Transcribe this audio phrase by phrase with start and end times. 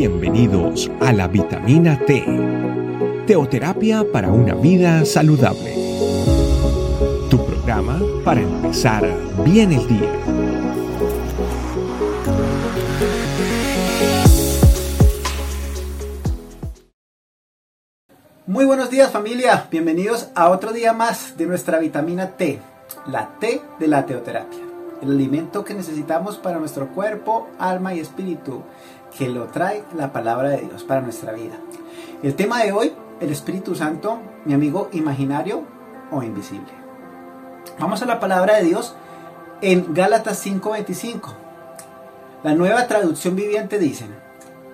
[0.00, 2.24] Bienvenidos a la vitamina T,
[3.26, 5.74] teoterapia para una vida saludable.
[7.28, 9.06] Tu programa para empezar
[9.44, 10.10] bien el día.
[18.46, 22.58] Muy buenos días familia, bienvenidos a otro día más de nuestra vitamina T,
[23.06, 24.60] la T de la teoterapia,
[25.02, 28.62] el alimento que necesitamos para nuestro cuerpo, alma y espíritu,
[29.16, 31.54] que lo trae la palabra de Dios para nuestra vida.
[32.22, 35.62] El tema de hoy, el Espíritu Santo, mi amigo imaginario
[36.10, 36.72] o invisible.
[37.78, 38.94] Vamos a la palabra de Dios
[39.62, 41.34] en Gálatas 5:25.
[42.42, 44.06] La nueva traducción viviente dice,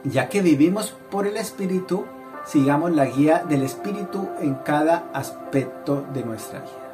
[0.04, 2.04] ya que vivimos por el Espíritu,
[2.44, 6.86] sigamos la guía del Espíritu en cada aspecto de nuestra vida.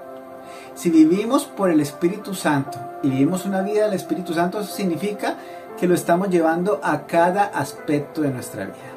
[0.75, 5.37] Si vivimos por el Espíritu Santo y vivimos una vida del Espíritu Santo, significa
[5.79, 8.93] que lo estamos llevando a cada aspecto de nuestra vida.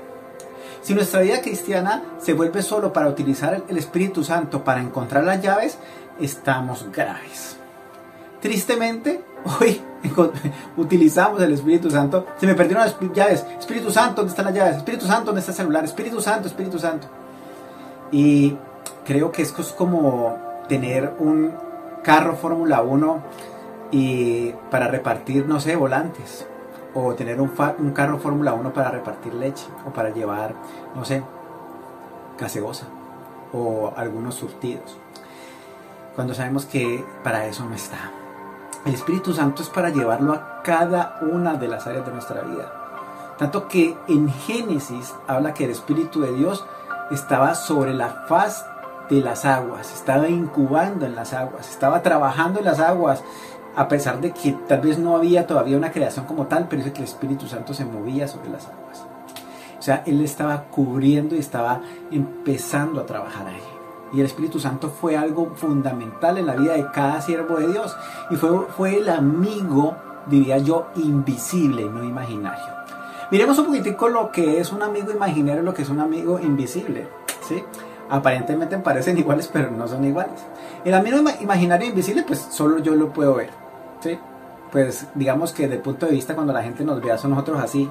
[0.81, 5.41] Si nuestra vida cristiana se vuelve solo para utilizar el Espíritu Santo para encontrar las
[5.41, 5.79] llaves,
[6.19, 7.57] estamos graves.
[8.39, 9.23] Tristemente,
[9.59, 9.81] hoy
[10.77, 12.27] utilizamos el Espíritu Santo.
[12.37, 13.45] Se me perdieron las llaves.
[13.59, 14.77] Espíritu Santo, ¿dónde están las llaves?
[14.77, 15.83] Espíritu Santo, ¿dónde está el celular?
[15.83, 17.07] Espíritu Santo, Espíritu Santo.
[18.11, 18.55] Y
[19.03, 20.37] creo que esto es como
[20.67, 21.51] tener un
[22.03, 23.23] carro Fórmula 1
[23.91, 26.45] y para repartir, no sé, volantes.
[26.95, 29.67] O tener un, un carro Fórmula 1 para repartir leche.
[29.87, 30.55] O para llevar,
[30.95, 31.21] no sé,
[32.39, 32.87] gaseosa.
[33.53, 34.97] O algunos surtidos.
[36.15, 38.11] Cuando sabemos que para eso no está.
[38.85, 42.71] El Espíritu Santo es para llevarlo a cada una de las áreas de nuestra vida.
[43.37, 46.65] Tanto que en Génesis habla que el Espíritu de Dios
[47.11, 48.65] estaba sobre la faz
[49.09, 53.23] de las aguas, estaba incubando en las aguas, estaba trabajando en las aguas,
[53.75, 56.91] a pesar de que tal vez no había todavía una creación como tal, pero es
[56.91, 59.05] que el Espíritu Santo se movía sobre las aguas.
[59.77, 63.61] O sea, Él estaba cubriendo y estaba empezando a trabajar ahí.
[64.13, 67.95] Y el Espíritu Santo fue algo fundamental en la vida de cada siervo de Dios.
[68.29, 69.95] Y fue, fue el amigo,
[70.27, 72.63] diría yo, invisible, no imaginario.
[73.29, 76.39] Miremos un poquitico lo que es un amigo imaginario y lo que es un amigo
[76.39, 77.07] invisible.
[77.47, 77.63] ¿sí?
[78.09, 80.39] Aparentemente parecen iguales, pero no son iguales.
[80.85, 83.64] El amigo imaginario invisible, pues solo yo lo puedo ver.
[84.71, 87.61] Pues digamos que desde el punto de vista cuando la gente nos vea, son nosotros
[87.61, 87.89] así,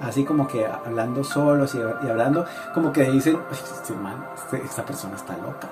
[0.00, 2.44] así como que hablando solos y, hablando,
[2.74, 3.94] como que dicen, este
[4.34, 5.68] este, esta persona está loca,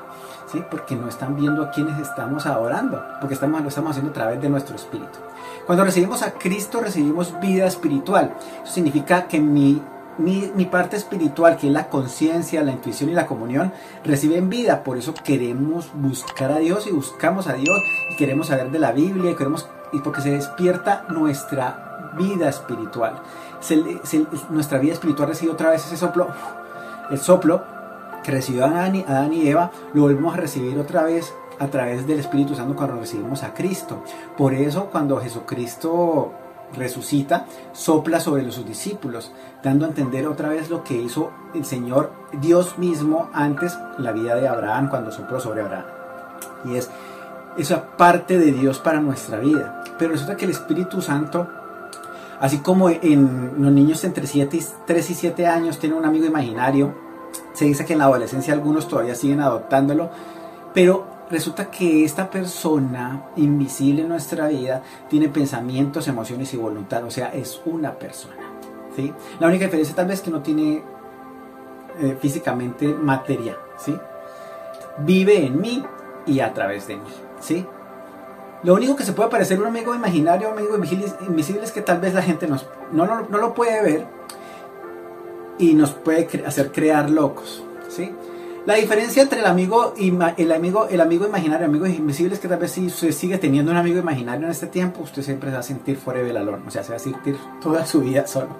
[0.46, 0.62] ¿sí?
[0.70, 4.40] Porque no están viendo a quienes estamos adorando, porque estamos, lo estamos haciendo a través
[4.40, 5.18] de nuestro espíritu.
[5.66, 8.34] Cuando recibimos a Cristo, recibimos vida espiritual.
[8.62, 9.82] Eso significa que mi,
[10.20, 13.72] mi, parte espiritual, que es la conciencia, la intuición y la comunión,
[14.04, 14.84] reciben vida.
[14.84, 17.78] Por eso queremos buscar a Dios y buscamos a Dios
[18.10, 23.22] y queremos saber de la Biblia y queremos y porque se despierta nuestra vida espiritual
[24.50, 26.28] nuestra vida espiritual recibe otra vez ese soplo,
[27.10, 27.62] el soplo
[28.22, 32.06] que recibió Adán y, Adán y Eva, lo volvemos a recibir otra vez a través
[32.06, 34.02] del Espíritu Santo cuando recibimos a Cristo.
[34.36, 36.32] Por eso cuando Jesucristo
[36.76, 39.32] resucita, sopla sobre sus discípulos,
[39.62, 44.36] dando a entender otra vez lo que hizo el Señor Dios mismo antes la vida
[44.36, 45.84] de Abraham, cuando sopló sobre Abraham.
[46.64, 46.90] Y es
[47.56, 49.82] esa parte de Dios para nuestra vida.
[49.98, 51.48] Pero resulta que el Espíritu Santo
[52.40, 56.24] Así como en los niños entre 7 y, 3 y 7 años tienen un amigo
[56.24, 56.94] imaginario,
[57.52, 60.08] se dice que en la adolescencia algunos todavía siguen adoptándolo,
[60.72, 67.10] pero resulta que esta persona invisible en nuestra vida tiene pensamientos, emociones y voluntad, o
[67.10, 68.36] sea, es una persona.
[68.96, 69.12] ¿sí?
[69.38, 70.82] La única diferencia tal vez es que no tiene
[72.00, 73.96] eh, físicamente materia, ¿sí?
[74.98, 75.84] vive en mí
[76.26, 77.10] y a través de mí.
[77.40, 77.64] ¿sí?
[78.62, 82.00] Lo único que se puede parecer un amigo imaginario, un amigo invisible, es que tal
[82.00, 84.06] vez la gente nos, no, no, lo puede ver
[85.58, 87.62] y nos puede hacer crear locos.
[87.88, 88.12] ¿sí?
[88.66, 92.40] La diferencia entre el amigo, el amigo, el amigo imaginario y el amigo invisible es
[92.40, 95.48] que tal vez si usted sigue teniendo un amigo imaginario en este tiempo, usted siempre
[95.48, 98.26] se va a sentir forever alone, o sea, se va a sentir toda su vida
[98.26, 98.58] solo.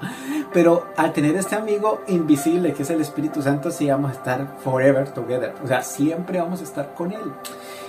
[0.55, 4.57] Pero al tener este amigo invisible, que es el Espíritu Santo, sí vamos a estar
[4.65, 7.21] forever together, o sea, siempre vamos a estar con Él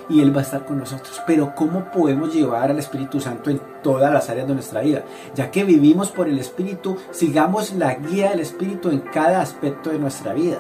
[0.10, 1.22] y Él va a estar con nosotros.
[1.26, 5.04] Pero ¿cómo podemos llevar al Espíritu Santo en todas las áreas de nuestra vida?
[5.36, 10.00] Ya que vivimos por el Espíritu, sigamos la guía del Espíritu en cada aspecto de
[10.00, 10.60] nuestra vida.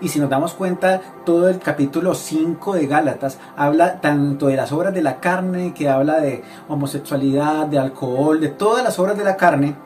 [0.00, 4.72] Y si nos damos cuenta, todo el capítulo 5 de Gálatas habla tanto de las
[4.72, 9.24] obras de la carne, que habla de homosexualidad, de alcohol, de todas las obras de
[9.24, 9.76] la carne,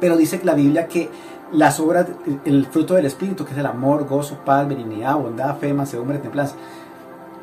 [0.00, 1.10] pero dice la Biblia que
[1.52, 2.06] las obras,
[2.44, 6.54] el fruto del Espíritu, que es el amor, gozo, paz, benignidad, bondad, fe, mansedumbre, templanza,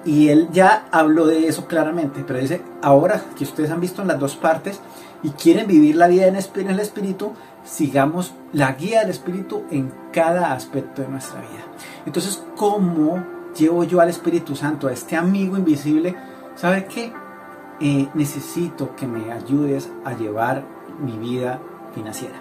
[0.06, 4.08] y él ya habló de eso claramente, pero dice, ahora que ustedes han visto en
[4.08, 4.80] las dos partes,
[5.24, 7.34] y quieren vivir la vida en el Espíritu,
[7.66, 11.64] sigamos la guía del Espíritu en cada aspecto de nuestra vida.
[12.06, 13.24] Entonces, ¿cómo
[13.58, 16.16] llevo yo al Espíritu Santo, a este amigo invisible?
[16.56, 17.12] ¿Sabe qué?
[17.80, 20.64] Eh, necesito que me ayudes a llevar
[21.00, 21.60] mi vida
[21.94, 22.36] financiera.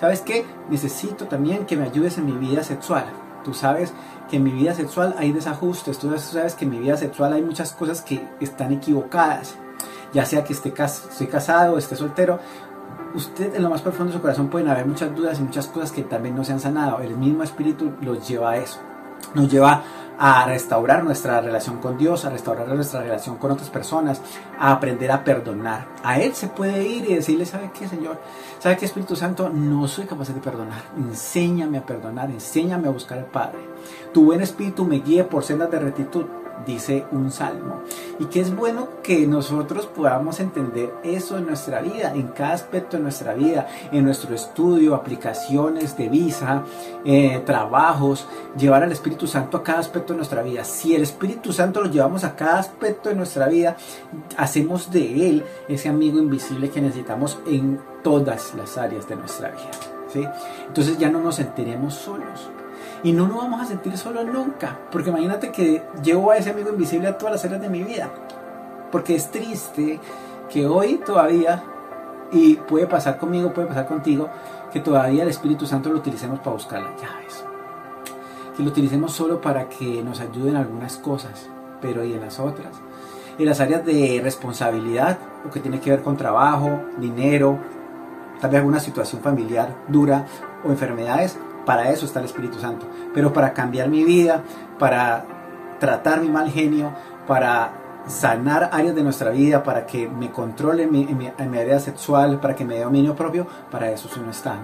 [0.00, 0.44] ¿Sabes qué?
[0.68, 3.06] Necesito también que me ayudes en mi vida sexual.
[3.46, 3.92] Tú sabes
[4.28, 7.42] que en mi vida sexual hay desajustes, tú sabes que en mi vida sexual hay
[7.42, 9.54] muchas cosas que están equivocadas.
[10.12, 12.40] Ya sea que esté, esté casado, esté soltero,
[13.14, 15.92] usted en lo más profundo de su corazón pueden haber muchas dudas y muchas cosas
[15.92, 16.98] que también no se han sanado.
[17.02, 18.80] El mismo espíritu los lleva a eso.
[19.36, 19.84] Nos lleva
[20.18, 24.20] a restaurar nuestra relación con Dios, a restaurar nuestra relación con otras personas,
[24.58, 25.86] a aprender a perdonar.
[26.02, 28.18] A Él se puede ir y decirle, ¿sabe qué, Señor?
[28.58, 29.48] ¿Sabe qué, Espíritu Santo?
[29.50, 30.82] No soy capaz de perdonar.
[30.96, 33.58] Enséñame a perdonar, enséñame a buscar al Padre.
[34.12, 36.24] Tu buen espíritu me guíe por sendas de rectitud
[36.64, 37.82] dice un salmo.
[38.18, 42.96] Y que es bueno que nosotros podamos entender eso en nuestra vida, en cada aspecto
[42.96, 46.64] de nuestra vida, en nuestro estudio, aplicaciones de visa,
[47.04, 48.26] eh, trabajos,
[48.56, 50.64] llevar al Espíritu Santo a cada aspecto de nuestra vida.
[50.64, 53.76] Si el Espíritu Santo lo llevamos a cada aspecto de nuestra vida,
[54.36, 59.70] hacemos de Él ese amigo invisible que necesitamos en todas las áreas de nuestra vida.
[60.12, 60.24] ¿sí?
[60.68, 62.50] Entonces ya no nos sentiremos solos
[63.02, 64.78] y no nos vamos a sentir solos nunca.
[64.90, 68.10] Porque imagínate que llevo a ese amigo invisible a todas las áreas de mi vida.
[68.90, 70.00] Porque es triste
[70.50, 71.62] que hoy todavía,
[72.32, 74.28] y puede pasar conmigo, puede pasar contigo,
[74.72, 77.44] que todavía el Espíritu Santo lo utilicemos para buscar las llaves.
[78.56, 81.48] Que lo utilicemos solo para que nos ayuden algunas cosas,
[81.80, 82.74] pero y en las otras.
[83.38, 87.58] En las áreas de responsabilidad, lo que tiene que ver con trabajo, dinero,
[88.40, 90.26] tal vez alguna situación familiar dura
[90.64, 92.86] o enfermedades, para eso está el Espíritu Santo.
[93.12, 94.42] Pero para cambiar mi vida,
[94.78, 95.26] para
[95.78, 96.92] tratar mi mal genio,
[97.26, 102.54] para sanar áreas de nuestra vida, para que me controle en mi, área sexual, para
[102.54, 104.56] que me dé dominio propio, para eso sí no está.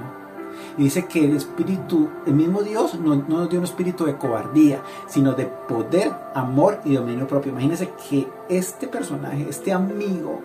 [0.78, 4.16] Y dice que el espíritu, el mismo Dios no, no, nos dio un espíritu de
[4.16, 7.50] cobardía, sino de poder, amor y dominio propio.
[7.50, 10.40] Imagínense que este personaje, este amigo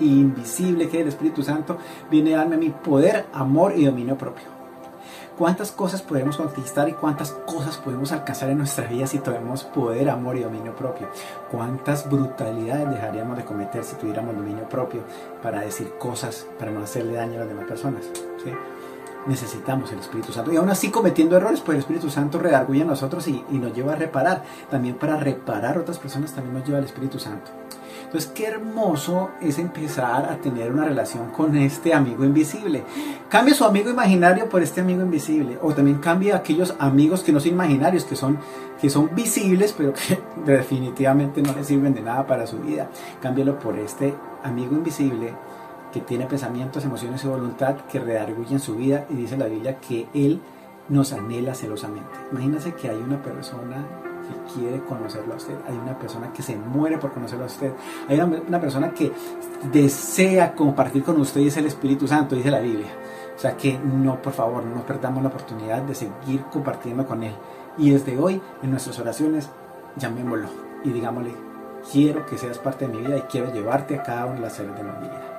[0.00, 1.78] invisible que es el Espíritu Santo,
[2.10, 4.57] viene a darme mi poder, amor y dominio propio
[5.38, 10.10] cuántas cosas podemos conquistar y cuántas cosas podemos alcanzar en nuestra vida si tenemos poder,
[10.10, 11.08] amor y dominio propio.
[11.50, 15.02] Cuántas brutalidades dejaríamos de cometer si tuviéramos dominio propio
[15.40, 18.04] para decir cosas, para no hacerle daño a las demás personas.
[19.26, 20.52] Necesitamos el Espíritu Santo.
[20.52, 23.72] Y aún así cometiendo errores, pues el Espíritu Santo redarguye a nosotros y, y nos
[23.74, 24.42] lleva a reparar.
[24.70, 27.50] También para reparar otras personas también nos lleva el Espíritu Santo.
[28.08, 32.82] Entonces, qué hermoso es empezar a tener una relación con este amigo invisible.
[33.28, 35.58] Cambia su amigo imaginario por este amigo invisible.
[35.60, 38.38] O también cambia aquellos amigos que no son imaginarios, que son,
[38.80, 40.18] que son visibles, pero que
[40.50, 42.88] definitivamente no le sirven de nada para su vida.
[43.20, 45.34] Cámbialo por este amigo invisible
[45.92, 49.04] que tiene pensamientos, emociones y voluntad que redarguyen su vida.
[49.10, 50.40] Y dice la Biblia que Él
[50.88, 52.08] nos anhela celosamente.
[52.32, 53.84] Imagínense que hay una persona
[54.28, 57.72] que quiere conocerlo a usted, hay una persona que se muere por conocerlo a usted,
[58.08, 59.12] hay una, persona que
[59.72, 62.88] desea compartir con usted y es el Espíritu Santo, dice la Biblia.
[63.36, 67.22] O sea que no, por favor, no nos perdamos la oportunidad de seguir compartiendo con
[67.22, 67.34] Él.
[67.78, 69.48] Y desde hoy, en nuestras oraciones,
[69.96, 70.48] llamémoslo
[70.84, 71.32] y digámosle,
[71.92, 74.58] quiero que seas parte de mi vida y quiero llevarte a cada una de las
[74.58, 75.38] áreas de mi vida.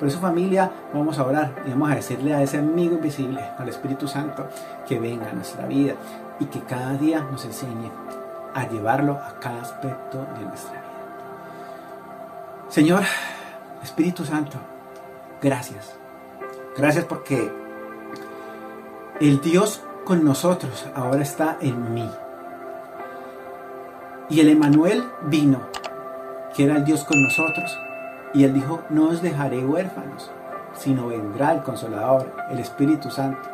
[0.00, 3.68] Por eso familia, vamos a orar y vamos a decirle a ese amigo invisible, al
[3.68, 4.48] Espíritu Santo,
[4.88, 5.92] que venga a nuestra vida
[6.40, 7.90] y que cada día nos enseñe
[8.54, 10.90] a llevarlo a cada aspecto de nuestra vida.
[12.68, 13.02] Señor,
[13.82, 14.58] Espíritu Santo,
[15.42, 15.96] gracias.
[16.76, 17.52] Gracias porque
[19.20, 22.08] el Dios con nosotros ahora está en mí.
[24.28, 25.60] Y el Emanuel vino,
[26.54, 27.76] que era el Dios con nosotros,
[28.32, 30.30] y él dijo, no os dejaré huérfanos,
[30.74, 33.48] sino vendrá el Consolador, el Espíritu Santo.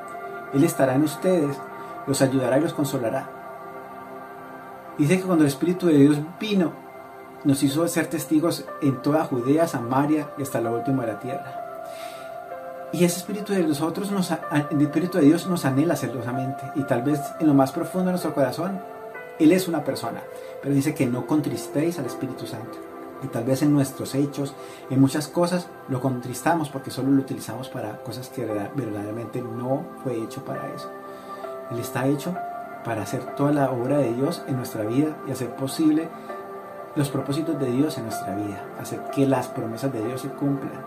[0.53, 1.59] Él estará en ustedes,
[2.07, 3.36] los ayudará y los consolará.
[4.99, 6.73] Dice que cuando el Espíritu de Dios vino,
[7.45, 11.63] nos hizo ser testigos en toda Judea, Samaria y hasta lo último de la tierra.
[12.93, 16.63] Y ese Espíritu de nosotros, nos, el Espíritu de Dios nos anhela celosamente.
[16.77, 18.81] Y tal vez en lo más profundo de nuestro corazón,
[19.39, 20.23] Él es una persona.
[20.63, 22.79] Pero dice que no contristéis al Espíritu Santo.
[23.23, 24.55] Y tal vez en nuestros hechos,
[24.89, 30.17] en muchas cosas, lo contristamos porque solo lo utilizamos para cosas que verdaderamente no fue
[30.23, 30.91] hecho para eso.
[31.71, 32.37] Él está hecho
[32.87, 36.09] para hacer toda la obra de Dios en nuestra vida y hacer posible
[36.95, 40.85] los propósitos de Dios en nuestra vida, hacer que las promesas de Dios se cumplan.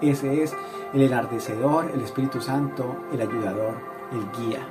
[0.00, 0.56] Ese es
[0.94, 3.74] el enardecedor, el Espíritu Santo, el ayudador,
[4.12, 4.66] el guía.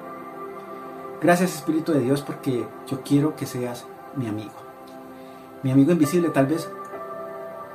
[1.22, 3.86] Gracias Espíritu de Dios porque yo quiero que seas
[4.16, 4.56] mi amigo.
[5.62, 6.68] Mi amigo invisible tal vez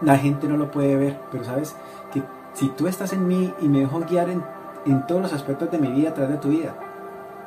[0.02, 1.76] la gente no lo puede ver, pero sabes
[2.12, 4.44] que si tú estás en mí y me dejo guiar en,
[4.84, 6.74] en todos los aspectos de mi vida a través de tu vida,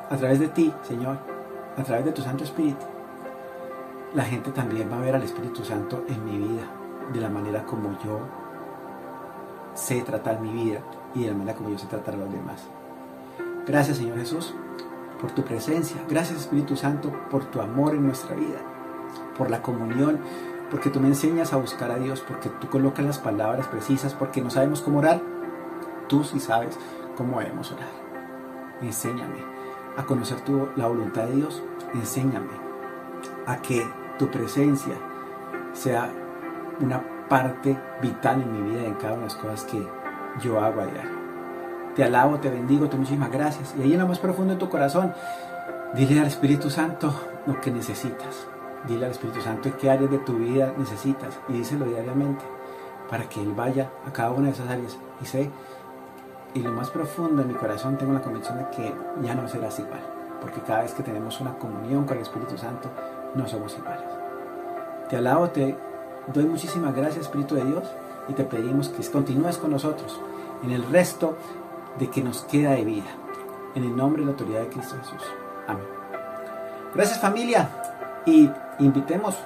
[0.08, 1.18] a través de ti, Señor,
[1.76, 2.84] a través de tu Santo Espíritu,
[4.14, 6.64] la gente también va a ver al Espíritu Santo en mi vida,
[7.12, 8.20] de la manera como yo
[9.74, 10.80] sé tratar mi vida
[11.14, 12.62] y de la manera como yo sé tratar a los demás.
[13.66, 14.54] Gracias Señor Jesús
[15.20, 16.00] por tu presencia.
[16.08, 18.58] Gracias Espíritu Santo por tu amor en nuestra vida,
[19.36, 20.18] por la comunión,
[20.70, 24.40] porque tú me enseñas a buscar a Dios, porque tú colocas las palabras precisas, porque
[24.40, 25.20] no sabemos cómo orar.
[26.08, 26.78] Tú sí sabes
[27.16, 27.88] cómo debemos orar.
[28.80, 29.59] Enséñame
[29.96, 31.62] a conocer tu, la voluntad de Dios.
[31.94, 32.52] Enséñame
[33.46, 33.86] a que
[34.18, 34.94] tu presencia
[35.72, 36.10] sea
[36.80, 39.86] una parte vital en mi vida, en cada una de las cosas que
[40.42, 41.20] yo hago a diario.
[41.94, 43.74] Te alabo, te bendigo, te muchísimas gracias.
[43.78, 45.12] Y ahí en lo más profundo de tu corazón,
[45.94, 47.12] dile al Espíritu Santo
[47.46, 48.46] lo que necesitas.
[48.86, 52.44] Dile al Espíritu Santo qué áreas de tu vida necesitas y díselo diariamente
[53.10, 55.50] para que Él vaya a cada una de esas áreas y sé,
[56.54, 59.78] y lo más profundo de mi corazón tengo la convicción de que ya no serás
[59.78, 60.00] igual,
[60.40, 62.90] porque cada vez que tenemos una comunión con el Espíritu Santo,
[63.34, 64.04] no somos iguales.
[65.08, 65.76] Te alabo, te
[66.32, 67.84] doy muchísimas gracias Espíritu de Dios
[68.28, 70.20] y te pedimos que continúes con nosotros
[70.62, 71.36] en el resto
[71.98, 73.10] de que nos queda de vida.
[73.74, 75.22] En el nombre y la autoridad de Cristo Jesús.
[75.66, 75.84] Amén.
[76.94, 77.68] Gracias familia
[78.26, 79.36] y invitemos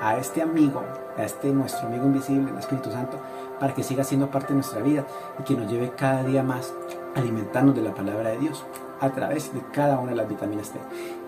[0.00, 0.82] a este amigo,
[1.16, 3.18] a este nuestro amigo invisible, el Espíritu Santo,
[3.58, 5.06] para que siga siendo parte de nuestra vida
[5.38, 6.72] y que nos lleve cada día más
[7.14, 8.64] a alimentarnos de la palabra de Dios
[9.00, 10.78] a través de cada una de las vitaminas T.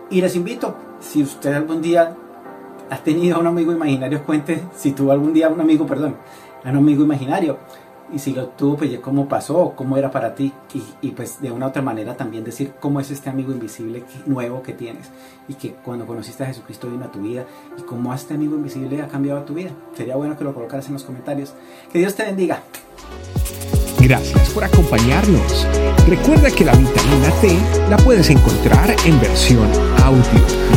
[0.09, 2.15] Y les invito, si usted algún día
[2.89, 6.17] ha tenido un amigo imaginario, cuente si tuvo algún día un amigo, perdón,
[6.65, 7.57] un amigo imaginario
[8.13, 11.51] y si lo tuvo, pues cómo pasó, cómo era para ti y, y, pues de
[11.51, 15.09] una u otra manera también decir cómo es este amigo invisible nuevo que tienes
[15.47, 17.45] y que cuando conociste a Jesucristo vino a tu vida
[17.77, 19.71] y cómo este amigo invisible ha cambiado tu vida.
[19.95, 21.53] Sería bueno que lo colocaras en los comentarios.
[21.91, 22.61] Que Dios te bendiga.
[23.99, 25.67] Gracias por acompañarnos.
[26.07, 27.57] Recuerda que la vitamina T
[27.89, 29.67] la puedes encontrar en versión
[30.03, 30.23] audio,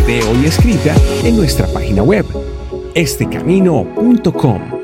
[0.07, 2.26] video y escrita en nuestra página web,
[2.95, 4.84] estecamino.com.